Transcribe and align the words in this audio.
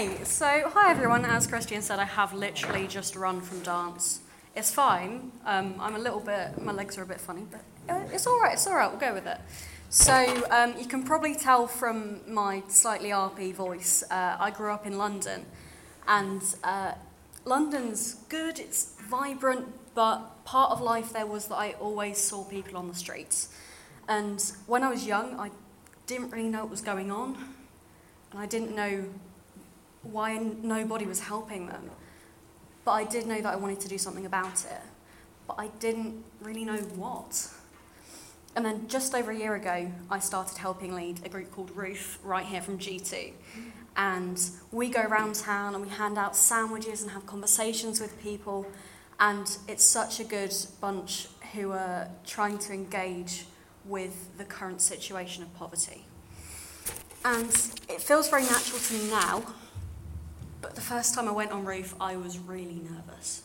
Okay, 0.00 0.24
so 0.24 0.70
hi 0.72 0.90
everyone. 0.90 1.26
As 1.26 1.46
Christian 1.46 1.82
said, 1.82 1.98
I 1.98 2.06
have 2.06 2.32
literally 2.32 2.86
just 2.86 3.16
run 3.16 3.42
from 3.42 3.60
dance. 3.60 4.20
It's 4.56 4.72
fine. 4.72 5.30
Um, 5.44 5.74
I'm 5.78 5.94
a 5.94 5.98
little 5.98 6.20
bit, 6.20 6.58
my 6.58 6.72
legs 6.72 6.96
are 6.96 7.02
a 7.02 7.06
bit 7.06 7.20
funny, 7.20 7.46
but 7.50 7.60
uh, 7.86 8.08
it's 8.10 8.26
all 8.26 8.40
right. 8.40 8.54
It's 8.54 8.66
all 8.66 8.76
right. 8.76 8.90
We'll 8.90 8.98
go 8.98 9.12
with 9.12 9.26
it. 9.26 9.36
So 9.90 10.42
um, 10.50 10.74
you 10.78 10.86
can 10.86 11.02
probably 11.02 11.34
tell 11.34 11.66
from 11.66 12.20
my 12.26 12.62
slightly 12.68 13.10
RP 13.10 13.52
voice. 13.52 14.02
Uh, 14.10 14.38
I 14.40 14.50
grew 14.50 14.72
up 14.72 14.86
in 14.86 14.96
London, 14.96 15.44
and 16.08 16.42
uh, 16.64 16.92
London's 17.44 18.14
good. 18.30 18.58
It's 18.58 18.94
vibrant, 19.06 19.66
but 19.94 20.46
part 20.46 20.70
of 20.70 20.80
life 20.80 21.12
there 21.12 21.26
was 21.26 21.48
that 21.48 21.56
I 21.56 21.72
always 21.72 22.16
saw 22.16 22.42
people 22.44 22.78
on 22.78 22.88
the 22.88 22.94
streets. 22.94 23.50
And 24.08 24.42
when 24.66 24.82
I 24.82 24.88
was 24.88 25.06
young, 25.06 25.38
I 25.38 25.50
didn't 26.06 26.30
really 26.30 26.48
know 26.48 26.60
what 26.60 26.70
was 26.70 26.80
going 26.80 27.10
on, 27.10 27.36
and 28.30 28.40
I 28.40 28.46
didn't 28.46 28.74
know 28.74 29.04
why 30.02 30.38
nobody 30.38 31.06
was 31.06 31.20
helping 31.20 31.66
them. 31.66 31.90
But 32.84 32.92
I 32.92 33.04
did 33.04 33.26
know 33.26 33.40
that 33.40 33.52
I 33.52 33.56
wanted 33.56 33.80
to 33.80 33.88
do 33.88 33.98
something 33.98 34.26
about 34.26 34.64
it. 34.64 34.80
But 35.46 35.56
I 35.58 35.68
didn't 35.78 36.24
really 36.40 36.64
know 36.64 36.78
what. 36.78 37.50
And 38.56 38.64
then 38.64 38.88
just 38.88 39.14
over 39.14 39.30
a 39.30 39.36
year 39.36 39.54
ago, 39.54 39.90
I 40.10 40.18
started 40.18 40.58
helping 40.58 40.94
lead 40.94 41.20
a 41.24 41.28
group 41.28 41.52
called 41.52 41.70
Roof 41.76 42.18
right 42.24 42.44
here 42.44 42.60
from 42.60 42.78
G2. 42.78 43.32
And 43.96 44.40
we 44.72 44.88
go 44.88 45.02
around 45.02 45.34
town 45.34 45.74
and 45.74 45.84
we 45.84 45.90
hand 45.90 46.18
out 46.18 46.34
sandwiches 46.34 47.02
and 47.02 47.10
have 47.10 47.26
conversations 47.26 48.00
with 48.00 48.20
people. 48.20 48.66
And 49.18 49.56
it's 49.68 49.84
such 49.84 50.20
a 50.20 50.24
good 50.24 50.54
bunch 50.80 51.28
who 51.52 51.72
are 51.72 52.08
trying 52.26 52.58
to 52.58 52.72
engage 52.72 53.44
with 53.84 54.36
the 54.38 54.44
current 54.44 54.80
situation 54.80 55.42
of 55.42 55.54
poverty. 55.54 56.06
And 57.24 57.50
it 57.88 58.00
feels 58.00 58.30
very 58.30 58.44
natural 58.44 58.78
to 58.78 58.94
me 58.94 59.10
now 59.10 59.44
but 60.70 60.76
the 60.76 60.82
first 60.82 61.16
time 61.16 61.26
I 61.26 61.32
went 61.32 61.50
on 61.50 61.64
roof, 61.64 61.96
I 62.00 62.16
was 62.16 62.38
really 62.38 62.80
nervous. 62.88 63.42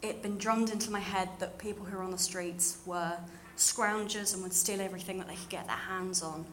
It'd 0.00 0.22
been 0.22 0.38
drummed 0.38 0.70
into 0.70 0.90
my 0.90 1.00
head 1.00 1.28
that 1.38 1.58
people 1.58 1.84
who 1.84 1.98
were 1.98 2.02
on 2.02 2.12
the 2.12 2.16
streets 2.16 2.78
were 2.86 3.18
scroungers 3.58 4.32
and 4.32 4.42
would 4.42 4.54
steal 4.54 4.80
everything 4.80 5.18
that 5.18 5.28
they 5.28 5.34
could 5.34 5.50
get 5.50 5.66
their 5.66 5.76
hands 5.76 6.22
on. 6.22 6.46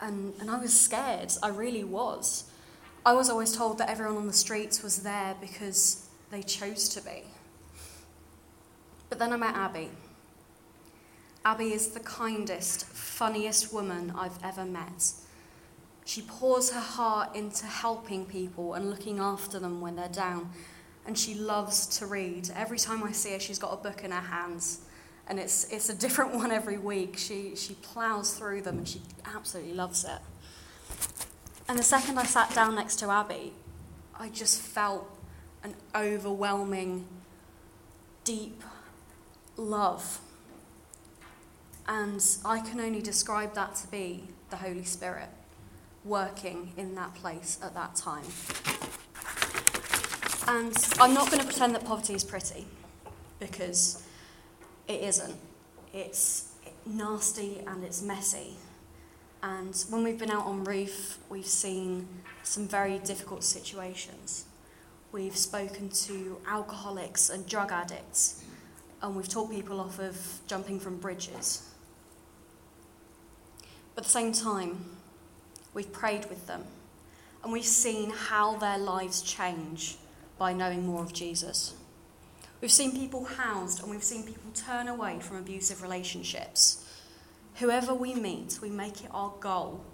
And, 0.00 0.34
and 0.40 0.50
I 0.50 0.60
was 0.60 0.76
scared, 0.78 1.32
I 1.44 1.50
really 1.50 1.84
was. 1.84 2.50
I 3.04 3.12
was 3.12 3.30
always 3.30 3.56
told 3.56 3.78
that 3.78 3.88
everyone 3.88 4.16
on 4.16 4.26
the 4.26 4.32
streets 4.32 4.82
was 4.82 5.04
there 5.04 5.36
because 5.40 6.08
they 6.32 6.42
chose 6.42 6.88
to 6.88 7.00
be. 7.02 7.22
But 9.08 9.20
then 9.20 9.32
I 9.32 9.36
met 9.36 9.54
Abby. 9.54 9.90
Abby 11.44 11.72
is 11.72 11.90
the 11.90 12.00
kindest, 12.00 12.84
funniest 12.86 13.72
woman 13.72 14.12
I've 14.18 14.42
ever 14.42 14.64
met. 14.64 15.12
She 16.06 16.22
pours 16.22 16.70
her 16.70 16.80
heart 16.80 17.34
into 17.34 17.66
helping 17.66 18.26
people 18.26 18.74
and 18.74 18.88
looking 18.88 19.18
after 19.18 19.58
them 19.58 19.80
when 19.80 19.96
they're 19.96 20.08
down. 20.08 20.50
And 21.04 21.18
she 21.18 21.34
loves 21.34 21.84
to 21.98 22.06
read. 22.06 22.48
Every 22.54 22.78
time 22.78 23.02
I 23.02 23.10
see 23.10 23.32
her, 23.32 23.40
she's 23.40 23.58
got 23.58 23.72
a 23.72 23.76
book 23.76 24.04
in 24.04 24.12
her 24.12 24.20
hands. 24.20 24.82
And 25.26 25.40
it's, 25.40 25.64
it's 25.72 25.88
a 25.88 25.94
different 25.96 26.32
one 26.36 26.52
every 26.52 26.78
week. 26.78 27.18
She, 27.18 27.56
she 27.56 27.74
plows 27.74 28.38
through 28.38 28.62
them 28.62 28.78
and 28.78 28.88
she 28.88 29.02
absolutely 29.24 29.74
loves 29.74 30.04
it. 30.04 30.20
And 31.68 31.76
the 31.76 31.82
second 31.82 32.20
I 32.20 32.24
sat 32.24 32.54
down 32.54 32.76
next 32.76 33.00
to 33.00 33.10
Abby, 33.10 33.52
I 34.16 34.28
just 34.28 34.62
felt 34.62 35.10
an 35.64 35.74
overwhelming, 35.92 37.04
deep 38.22 38.62
love. 39.56 40.20
And 41.88 42.24
I 42.44 42.60
can 42.60 42.78
only 42.78 43.02
describe 43.02 43.54
that 43.54 43.74
to 43.74 43.88
be 43.88 44.28
the 44.50 44.56
Holy 44.56 44.84
Spirit 44.84 45.30
working 46.06 46.72
in 46.76 46.94
that 46.94 47.14
place 47.14 47.58
at 47.62 47.74
that 47.74 47.96
time. 47.96 48.24
And 50.48 50.76
I'm 51.00 51.12
not 51.12 51.30
going 51.30 51.40
to 51.40 51.46
pretend 51.46 51.74
that 51.74 51.84
poverty 51.84 52.14
is 52.14 52.22
pretty, 52.22 52.66
because 53.40 54.06
it 54.86 55.00
isn't. 55.02 55.34
It's 55.92 56.52
nasty 56.86 57.62
and 57.66 57.82
it's 57.82 58.00
messy. 58.02 58.56
And 59.42 59.76
when 59.90 60.04
we've 60.04 60.18
been 60.18 60.30
out 60.30 60.46
on 60.46 60.64
roof, 60.64 61.18
we've 61.28 61.46
seen 61.46 62.08
some 62.42 62.68
very 62.68 62.98
difficult 63.00 63.42
situations. 63.42 64.44
We've 65.12 65.36
spoken 65.36 65.88
to 65.88 66.38
alcoholics 66.48 67.30
and 67.30 67.46
drug 67.46 67.72
addicts, 67.72 68.44
and 69.02 69.16
we've 69.16 69.28
taught 69.28 69.50
people 69.50 69.80
off 69.80 69.98
of 69.98 70.40
jumping 70.46 70.78
from 70.80 70.98
bridges. 70.98 71.68
But 73.94 74.02
at 74.02 74.04
the 74.04 74.10
same 74.10 74.32
time, 74.32 74.95
We've 75.76 75.92
prayed 75.92 76.24
with 76.30 76.46
them. 76.46 76.64
And 77.44 77.52
we've 77.52 77.62
seen 77.62 78.08
how 78.08 78.56
their 78.56 78.78
lives 78.78 79.20
change 79.20 79.98
by 80.38 80.54
knowing 80.54 80.86
more 80.86 81.02
of 81.02 81.12
Jesus. 81.12 81.74
We've 82.62 82.72
seen 82.72 82.92
people 82.92 83.26
housed 83.26 83.82
and 83.82 83.90
we've 83.90 84.02
seen 84.02 84.22
people 84.22 84.50
turn 84.54 84.88
away 84.88 85.20
from 85.20 85.36
abusive 85.36 85.82
relationships. 85.82 86.82
Whoever 87.56 87.92
we 87.92 88.14
meet, 88.14 88.58
we 88.62 88.70
make 88.70 89.04
it 89.04 89.10
our 89.12 89.34
goal 89.38 89.84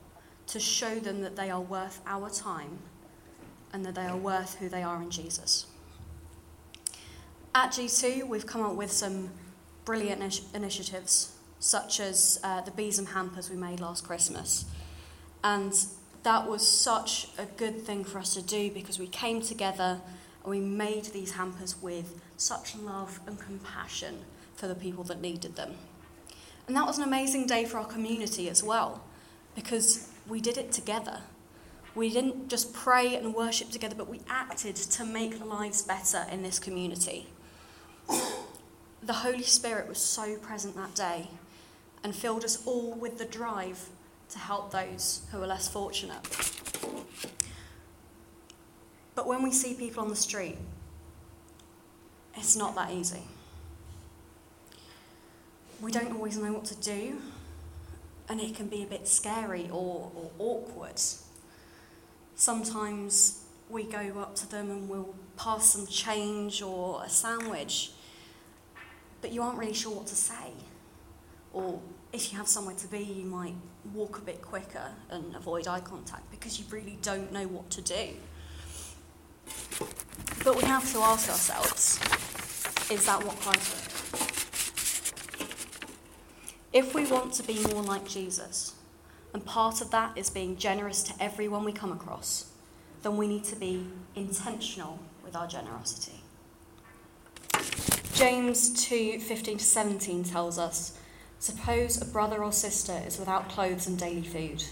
to 0.46 0.60
show 0.60 1.00
them 1.00 1.20
that 1.22 1.34
they 1.34 1.50
are 1.50 1.60
worth 1.60 2.00
our 2.06 2.30
time 2.30 2.78
and 3.72 3.84
that 3.84 3.96
they 3.96 4.06
are 4.06 4.16
worth 4.16 4.54
who 4.60 4.68
they 4.68 4.84
are 4.84 5.02
in 5.02 5.10
Jesus. 5.10 5.66
At 7.56 7.72
G2, 7.72 8.28
we've 8.28 8.46
come 8.46 8.62
up 8.62 8.76
with 8.76 8.92
some 8.92 9.30
brilliant 9.84 10.42
initiatives, 10.54 11.32
such 11.58 11.98
as 11.98 12.38
uh, 12.44 12.60
the 12.60 12.70
and 12.98 13.08
hampers 13.08 13.50
we 13.50 13.56
made 13.56 13.80
last 13.80 14.04
Christmas. 14.04 14.64
And 15.44 15.74
that 16.22 16.48
was 16.48 16.66
such 16.66 17.28
a 17.38 17.46
good 17.46 17.80
thing 17.82 18.04
for 18.04 18.18
us 18.18 18.34
to 18.34 18.42
do 18.42 18.70
because 18.70 18.98
we 18.98 19.08
came 19.08 19.42
together 19.42 20.00
and 20.42 20.50
we 20.50 20.60
made 20.60 21.06
these 21.06 21.32
hampers 21.32 21.80
with 21.82 22.20
such 22.36 22.76
love 22.76 23.20
and 23.26 23.38
compassion 23.38 24.18
for 24.54 24.68
the 24.68 24.74
people 24.74 25.04
that 25.04 25.20
needed 25.20 25.56
them. 25.56 25.74
And 26.66 26.76
that 26.76 26.86
was 26.86 26.98
an 26.98 27.04
amazing 27.04 27.46
day 27.46 27.64
for 27.64 27.78
our 27.78 27.84
community 27.84 28.48
as 28.48 28.62
well 28.62 29.02
because 29.54 30.08
we 30.28 30.40
did 30.40 30.56
it 30.56 30.70
together. 30.72 31.20
We 31.94 32.10
didn't 32.10 32.48
just 32.48 32.72
pray 32.72 33.16
and 33.16 33.34
worship 33.34 33.70
together, 33.70 33.94
but 33.96 34.08
we 34.08 34.20
acted 34.28 34.76
to 34.76 35.04
make 35.04 35.44
lives 35.44 35.82
better 35.82 36.24
in 36.30 36.42
this 36.42 36.58
community. 36.58 37.26
The 38.08 39.12
Holy 39.12 39.42
Spirit 39.42 39.88
was 39.88 39.98
so 39.98 40.36
present 40.36 40.76
that 40.76 40.94
day 40.94 41.28
and 42.04 42.14
filled 42.14 42.44
us 42.44 42.64
all 42.66 42.92
with 42.94 43.18
the 43.18 43.24
drive 43.24 43.88
to 44.32 44.38
help 44.38 44.70
those 44.70 45.22
who 45.30 45.42
are 45.42 45.46
less 45.46 45.68
fortunate. 45.68 46.20
But 49.14 49.26
when 49.26 49.42
we 49.42 49.52
see 49.52 49.74
people 49.74 50.02
on 50.02 50.08
the 50.08 50.16
street, 50.16 50.56
it's 52.34 52.56
not 52.56 52.74
that 52.74 52.90
easy. 52.90 53.22
We 55.80 55.92
don't 55.92 56.12
always 56.12 56.38
know 56.38 56.52
what 56.52 56.64
to 56.66 56.76
do, 56.76 57.20
and 58.28 58.40
it 58.40 58.54
can 58.54 58.68
be 58.68 58.82
a 58.82 58.86
bit 58.86 59.06
scary 59.06 59.68
or, 59.70 60.10
or 60.14 60.30
awkward. 60.38 61.00
Sometimes 62.34 63.44
we 63.68 63.84
go 63.84 64.18
up 64.20 64.34
to 64.36 64.50
them 64.50 64.70
and 64.70 64.88
we'll 64.88 65.14
pass 65.36 65.72
some 65.72 65.86
change 65.86 66.62
or 66.62 67.02
a 67.04 67.08
sandwich, 67.08 67.90
but 69.20 69.32
you 69.32 69.42
aren't 69.42 69.58
really 69.58 69.74
sure 69.74 69.92
what 69.94 70.06
to 70.06 70.14
say. 70.14 70.52
Or 71.52 71.80
if 72.12 72.30
you 72.30 72.38
have 72.38 72.48
somewhere 72.48 72.74
to 72.76 72.86
be, 72.88 72.98
you 72.98 73.24
might 73.24 73.54
walk 73.94 74.18
a 74.18 74.20
bit 74.22 74.42
quicker 74.42 74.90
and 75.10 75.34
avoid 75.34 75.66
eye 75.66 75.80
contact 75.80 76.30
because 76.30 76.58
you 76.58 76.66
really 76.70 76.98
don't 77.02 77.32
know 77.32 77.46
what 77.46 77.70
to 77.70 77.80
do. 77.80 78.08
But 80.44 80.56
we 80.56 80.62
have 80.64 80.90
to 80.92 80.98
ask 80.98 81.28
ourselves 81.28 81.98
is 82.90 83.06
that 83.06 83.24
what 83.24 83.36
Christ 83.40 83.72
did? 83.72 83.88
If 86.72 86.94
we 86.94 87.06
want 87.06 87.32
to 87.34 87.42
be 87.42 87.62
more 87.72 87.82
like 87.82 88.06
Jesus, 88.06 88.74
and 89.32 89.44
part 89.44 89.80
of 89.80 89.90
that 89.90 90.16
is 90.16 90.28
being 90.28 90.56
generous 90.56 91.02
to 91.04 91.14
everyone 91.22 91.64
we 91.64 91.72
come 91.72 91.92
across, 91.92 92.52
then 93.02 93.16
we 93.16 93.26
need 93.26 93.44
to 93.44 93.56
be 93.56 93.86
intentional 94.14 94.98
with 95.24 95.34
our 95.34 95.46
generosity. 95.46 96.20
James 98.14 98.86
2 98.86 99.20
15 99.20 99.58
to 99.58 99.64
17 99.64 100.24
tells 100.24 100.58
us 100.58 100.98
Suppose 101.42 102.00
a 102.00 102.04
brother 102.04 102.44
or 102.44 102.52
sister 102.52 103.02
is 103.04 103.18
without 103.18 103.48
clothes 103.48 103.88
and 103.88 103.98
daily 103.98 104.22
food. 104.22 104.62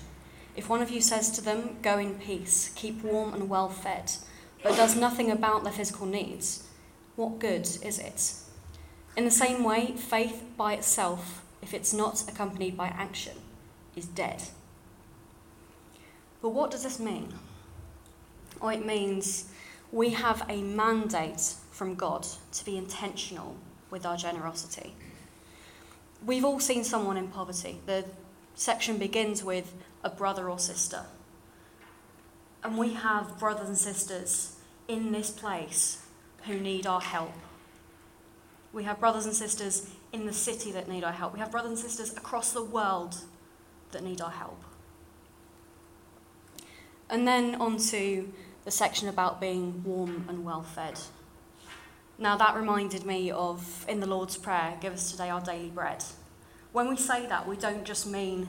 If 0.55 0.69
one 0.69 0.81
of 0.81 0.89
you 0.89 1.01
says 1.01 1.29
to 1.33 1.41
them, 1.41 1.79
Go 1.83 1.99
in 1.99 2.15
peace, 2.15 2.71
keep 2.77 3.03
warm 3.03 3.35
and 3.35 3.51
well 3.51 3.69
fed, 3.69 4.13
but 4.63 4.77
does 4.77 4.95
nothing 4.95 5.33
about 5.33 5.65
their 5.65 5.73
physical 5.73 6.07
needs, 6.07 6.69
what 7.17 7.41
good 7.41 7.67
is 7.83 7.99
it? 7.99 8.35
In 9.17 9.25
the 9.25 9.33
same 9.33 9.65
way, 9.65 9.97
faith 9.97 10.45
by 10.57 10.75
itself, 10.75 11.45
if 11.61 11.75
it's 11.75 11.93
not 11.93 12.31
accompanied 12.31 12.77
by 12.77 12.87
action, 12.87 13.39
is 13.97 14.07
dead. 14.07 14.41
But 16.41 16.51
what 16.51 16.71
does 16.71 16.85
this 16.85 17.01
mean? 17.01 17.35
Oh, 18.63 18.69
it 18.69 18.87
means 18.87 19.51
we 19.91 20.11
have 20.11 20.47
a 20.49 20.63
mandate 20.63 21.55
from 21.73 21.97
God 21.97 22.29
to 22.53 22.65
be 22.65 22.77
intentional 22.77 23.57
with 23.91 24.07
our 24.07 24.17
generosity. 24.17 24.95
We've 26.25 26.45
all 26.45 26.61
seen 26.61 26.85
someone 26.85 27.17
in 27.17 27.29
poverty. 27.29 27.81
The 27.87 28.05
section 28.55 28.99
begins 28.99 29.43
with 29.43 29.75
a 30.05 30.11
brother 30.11 30.51
or 30.51 30.59
sister. 30.59 31.05
And 32.63 32.77
we 32.77 32.95
have 32.95 33.39
brothers 33.39 33.69
and 33.69 33.79
sisters 33.79 34.57
in 34.87 35.13
this 35.13 35.31
place 35.31 36.05
who 36.47 36.59
need 36.59 36.87
our 36.87 37.01
help. 37.01 37.33
We 38.73 38.85
have 38.85 39.01
brothers 39.01 39.27
and 39.27 39.35
sisters 39.35 39.91
in 40.13 40.27
the 40.27 40.33
city 40.33 40.71
that 40.73 40.89
need 40.89 41.05
our 41.05 41.13
help. 41.13 41.33
We 41.33 41.41
have 41.41 41.51
brothers 41.51 41.71
and 41.71 41.79
sisters 41.79 42.17
across 42.17 42.53
the 42.53 42.63
world 42.63 43.17
that 43.93 44.05
need 44.05 44.21
our 44.21 44.31
help. 44.31 44.63
And 47.09 47.27
then 47.27 47.57
on 47.57 47.79
to 47.89 48.33
the 48.65 48.71
section 48.71 49.09
about 49.09 49.41
being 49.41 49.83
warm 49.83 50.27
and 50.29 50.45
well 50.45 50.63
fed. 50.63 51.01
Now, 52.21 52.37
that 52.37 52.55
reminded 52.55 53.07
me 53.07 53.31
of 53.31 53.87
in 53.89 54.01
the 54.01 54.07
Lord's 54.07 54.37
Prayer, 54.37 54.77
give 54.83 54.93
us 54.93 55.11
today 55.11 55.31
our 55.31 55.41
daily 55.41 55.71
bread. 55.71 56.05
When 56.73 56.91
we 56.91 56.97
say 56.97 57.27
that, 57.27 57.49
we 57.49 57.57
don't 57.57 57.83
just 57.83 58.07
mean, 58.07 58.47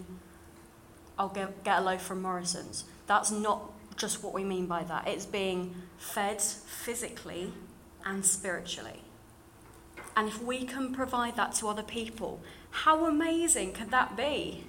I'll 1.17 1.29
get, 1.29 1.63
get 1.63 1.79
a 1.79 1.81
loaf 1.81 2.01
from 2.01 2.21
Morrison's. 2.21 2.83
That's 3.07 3.31
not 3.31 3.71
just 3.95 4.23
what 4.23 4.33
we 4.33 4.43
mean 4.43 4.65
by 4.65 4.83
that. 4.83 5.07
It's 5.07 5.25
being 5.25 5.73
fed 5.97 6.41
physically 6.41 7.53
and 8.05 8.25
spiritually. 8.25 9.03
And 10.17 10.27
if 10.27 10.43
we 10.43 10.65
can 10.65 10.93
provide 10.93 11.37
that 11.37 11.53
to 11.55 11.69
other 11.69 11.83
people, 11.83 12.41
how 12.71 13.05
amazing 13.05 13.71
could 13.71 13.89
that 13.91 14.17
be? 14.17 14.65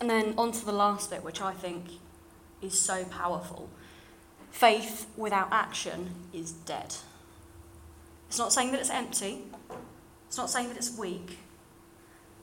And 0.00 0.08
then 0.08 0.32
on 0.38 0.52
to 0.52 0.64
the 0.64 0.72
last 0.72 1.10
bit, 1.10 1.22
which 1.22 1.42
I 1.42 1.52
think 1.52 1.84
is 2.62 2.80
so 2.80 3.04
powerful. 3.04 3.68
Faith 4.52 5.06
without 5.16 5.48
action 5.50 6.10
is 6.32 6.52
dead. 6.52 6.94
It's 8.28 8.38
not 8.38 8.52
saying 8.52 8.70
that 8.70 8.80
it's 8.80 8.90
empty, 8.90 9.42
it's 10.28 10.36
not 10.36 10.50
saying 10.50 10.68
that 10.68 10.76
it's 10.76 10.96
weak. 10.96 11.38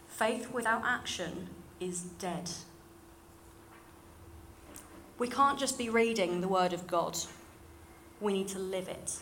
Faith 0.07 0.51
without 0.51 0.81
action 0.83 1.47
is 1.79 2.01
dead. 2.01 2.50
We 5.17 5.29
can't 5.29 5.57
just 5.57 5.77
be 5.77 5.89
reading 5.89 6.41
the 6.41 6.47
Word 6.47 6.73
of 6.73 6.88
God, 6.88 7.17
we 8.19 8.33
need 8.33 8.50
to 8.50 8.59
live 8.59 8.89
it. 8.89 9.19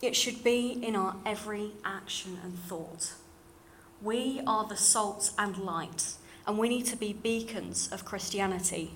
It 0.00 0.16
should 0.16 0.42
be 0.42 0.72
in 0.82 0.96
our 0.96 1.16
every 1.26 1.72
action 1.84 2.38
and 2.42 2.58
thought. 2.58 3.14
We 4.00 4.40
are 4.46 4.66
the 4.66 4.76
salt 4.76 5.32
and 5.38 5.58
light, 5.58 6.14
and 6.46 6.58
we 6.58 6.68
need 6.68 6.86
to 6.86 6.96
be 6.96 7.12
beacons 7.12 7.90
of 7.92 8.04
Christianity 8.04 8.92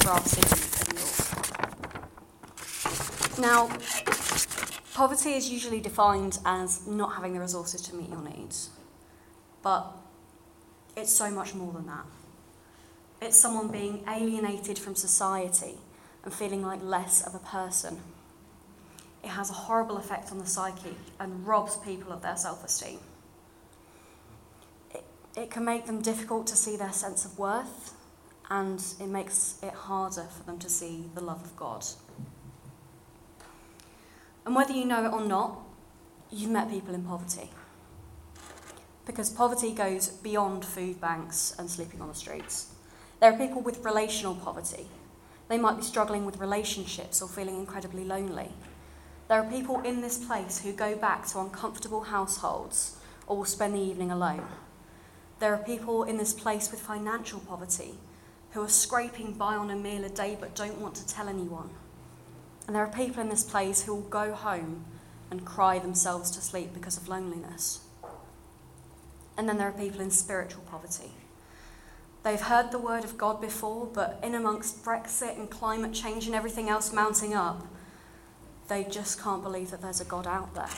for 0.00 0.10
our 0.10 0.24
city 0.24 0.48
of 0.48 0.80
York. 1.00 1.39
Now, 3.40 3.70
poverty 4.92 5.32
is 5.32 5.48
usually 5.48 5.80
defined 5.80 6.38
as 6.44 6.86
not 6.86 7.14
having 7.14 7.32
the 7.32 7.40
resources 7.40 7.80
to 7.82 7.94
meet 7.94 8.10
your 8.10 8.20
needs, 8.20 8.68
but 9.62 9.96
it's 10.94 11.10
so 11.10 11.30
much 11.30 11.54
more 11.54 11.72
than 11.72 11.86
that. 11.86 12.04
It's 13.22 13.38
someone 13.38 13.68
being 13.68 14.04
alienated 14.06 14.78
from 14.78 14.94
society 14.94 15.78
and 16.22 16.34
feeling 16.34 16.62
like 16.62 16.82
less 16.82 17.26
of 17.26 17.34
a 17.34 17.38
person. 17.38 18.02
It 19.24 19.28
has 19.28 19.48
a 19.48 19.54
horrible 19.54 19.96
effect 19.96 20.30
on 20.32 20.38
the 20.38 20.46
psyche 20.46 20.96
and 21.18 21.46
robs 21.46 21.78
people 21.78 22.12
of 22.12 22.20
their 22.20 22.36
self 22.36 22.62
esteem. 22.62 22.98
It, 24.94 25.04
it 25.34 25.50
can 25.50 25.64
make 25.64 25.86
them 25.86 26.02
difficult 26.02 26.46
to 26.48 26.56
see 26.56 26.76
their 26.76 26.92
sense 26.92 27.24
of 27.24 27.38
worth 27.38 27.94
and 28.50 28.84
it 29.00 29.06
makes 29.06 29.58
it 29.62 29.72
harder 29.72 30.24
for 30.24 30.42
them 30.42 30.58
to 30.58 30.68
see 30.68 31.04
the 31.14 31.22
love 31.22 31.42
of 31.42 31.56
God. 31.56 31.86
And 34.50 34.56
whether 34.56 34.72
you 34.72 34.84
know 34.84 35.04
it 35.04 35.12
or 35.12 35.24
not, 35.24 35.60
you've 36.28 36.50
met 36.50 36.68
people 36.68 36.92
in 36.92 37.04
poverty. 37.04 37.50
Because 39.06 39.30
poverty 39.30 39.70
goes 39.70 40.08
beyond 40.08 40.64
food 40.64 41.00
banks 41.00 41.54
and 41.56 41.70
sleeping 41.70 42.00
on 42.00 42.08
the 42.08 42.16
streets. 42.16 42.74
There 43.20 43.32
are 43.32 43.38
people 43.38 43.62
with 43.62 43.84
relational 43.84 44.34
poverty. 44.34 44.88
They 45.46 45.56
might 45.56 45.76
be 45.76 45.84
struggling 45.84 46.26
with 46.26 46.40
relationships 46.40 47.22
or 47.22 47.28
feeling 47.28 47.54
incredibly 47.54 48.02
lonely. 48.02 48.50
There 49.28 49.40
are 49.40 49.48
people 49.48 49.82
in 49.82 50.00
this 50.00 50.18
place 50.18 50.58
who 50.58 50.72
go 50.72 50.96
back 50.96 51.28
to 51.28 51.38
uncomfortable 51.38 52.00
households 52.00 52.96
or 53.28 53.36
will 53.36 53.44
spend 53.44 53.76
the 53.76 53.78
evening 53.78 54.10
alone. 54.10 54.48
There 55.38 55.54
are 55.54 55.62
people 55.62 56.02
in 56.02 56.16
this 56.16 56.32
place 56.32 56.72
with 56.72 56.80
financial 56.80 57.38
poverty 57.38 58.00
who 58.50 58.62
are 58.62 58.68
scraping 58.68 59.34
by 59.34 59.54
on 59.54 59.70
a 59.70 59.76
meal 59.76 60.04
a 60.04 60.08
day 60.08 60.36
but 60.40 60.56
don't 60.56 60.80
want 60.80 60.96
to 60.96 61.06
tell 61.06 61.28
anyone. 61.28 61.70
And 62.70 62.76
there 62.76 62.84
are 62.84 62.92
people 62.92 63.20
in 63.20 63.28
this 63.28 63.42
place 63.42 63.82
who 63.82 63.96
will 63.96 64.02
go 64.02 64.32
home 64.32 64.84
and 65.28 65.44
cry 65.44 65.80
themselves 65.80 66.30
to 66.30 66.40
sleep 66.40 66.72
because 66.72 66.96
of 66.96 67.08
loneliness. 67.08 67.80
And 69.36 69.48
then 69.48 69.58
there 69.58 69.66
are 69.66 69.72
people 69.72 70.00
in 70.00 70.12
spiritual 70.12 70.62
poverty. 70.70 71.10
They've 72.22 72.40
heard 72.40 72.70
the 72.70 72.78
word 72.78 73.02
of 73.02 73.18
God 73.18 73.40
before, 73.40 73.86
but 73.92 74.20
in 74.22 74.36
amongst 74.36 74.84
Brexit 74.84 75.36
and 75.36 75.50
climate 75.50 75.92
change 75.92 76.26
and 76.26 76.34
everything 76.36 76.68
else 76.68 76.92
mounting 76.92 77.34
up, 77.34 77.66
they 78.68 78.84
just 78.84 79.20
can't 79.20 79.42
believe 79.42 79.72
that 79.72 79.82
there's 79.82 80.00
a 80.00 80.04
God 80.04 80.28
out 80.28 80.54
there. 80.54 80.70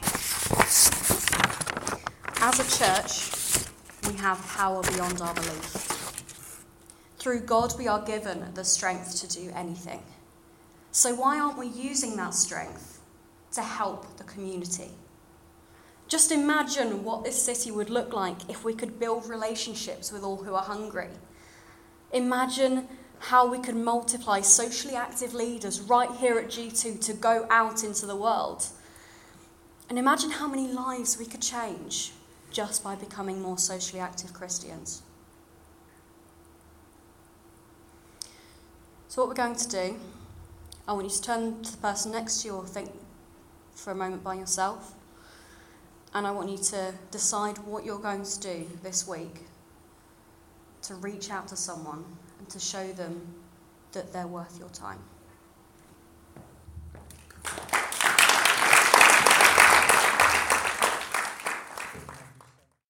As 2.41 2.59
a 2.59 2.65
church, 2.75 3.69
we 4.11 4.19
have 4.19 4.43
power 4.57 4.81
beyond 4.81 5.21
our 5.21 5.35
belief. 5.35 6.65
Through 7.19 7.41
God, 7.41 7.75
we 7.77 7.87
are 7.87 8.01
given 8.03 8.55
the 8.55 8.65
strength 8.65 9.21
to 9.21 9.29
do 9.29 9.53
anything. 9.55 10.03
So, 10.93 11.15
why 11.15 11.41
aren't 11.41 11.57
we 11.57 11.69
using 11.69 12.17
that 12.17 12.35
strength 12.35 13.01
to 13.53 13.63
help 13.63 14.19
the 14.19 14.25
community? 14.25 14.91
Just 16.07 16.31
imagine 16.31 17.03
what 17.03 17.25
this 17.25 17.43
city 17.43 17.71
would 17.71 17.89
look 17.89 18.13
like 18.13 18.51
if 18.51 18.63
we 18.63 18.75
could 18.75 19.01
build 19.01 19.27
relationships 19.27 20.13
with 20.13 20.23
all 20.23 20.37
who 20.37 20.55
are 20.55 20.63
hungry. 20.63 21.09
Imagine 22.13 22.87
how 23.19 23.51
we 23.51 23.59
could 23.59 23.75
multiply 23.75 24.43
socially 24.43 24.95
active 24.95 25.33
leaders 25.33 25.81
right 25.81 26.11
here 26.11 26.39
at 26.39 26.49
G2 26.49 27.01
to 27.07 27.15
go 27.15 27.47
out 27.49 27.83
into 27.83 28.05
the 28.05 28.17
world. 28.17 28.67
And 29.89 29.99
imagine 29.99 30.33
how 30.33 30.47
many 30.47 30.69
lives 30.71 31.17
we 31.19 31.25
could 31.25 31.41
change 31.41 32.13
just 32.51 32.85
by 32.85 32.97
becoming 32.97 33.41
more 33.41 33.57
socially 33.57 34.01
active 34.01 34.35
Christians. 34.35 35.01
So, 39.09 39.23
what 39.23 39.29
we're 39.29 39.35
going 39.35 39.57
to 39.57 39.69
do, 39.69 39.97
I 40.87 40.93
want 40.95 41.05
you 41.05 41.11
to 41.11 41.23
turn 41.23 41.63
to 41.63 41.73
the 41.73 41.79
person 41.79 42.13
next 42.13 42.43
to 42.43 42.49
you 42.49 42.55
or 42.55 42.67
think 42.67 42.91
for 43.75 43.93
a 43.93 43.95
moment 43.95 44.25
by 44.25 44.35
yourself. 44.35 44.95
And 46.15 46.27
I 46.27 46.31
want 46.33 46.51
you 46.51 46.59
to 46.59 46.93
decide 47.11 47.59
what 47.59 47.85
you're 47.85 47.99
going 47.99 48.25
to 48.25 48.41
do 48.41 48.69
this 48.83 49.07
week 49.07 49.43
to 50.83 50.95
reach 50.97 51.31
out 51.31 51.49
to 51.49 51.57
someone 51.57 52.05
and 52.39 52.49
to 52.51 52.59
show 52.59 52.93
them 52.93 53.35
that 53.93 54.13
they're 54.13 54.27
worth 54.27 54.59
your 54.59 54.69
time. 54.71 54.99